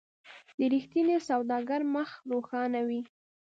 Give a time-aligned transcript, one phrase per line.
[0.57, 3.01] د رښتیني سوداګر مخ روښانه وي.